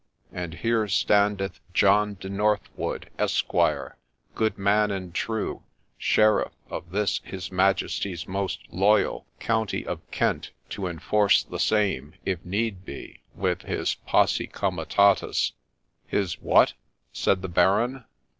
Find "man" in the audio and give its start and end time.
4.57-4.89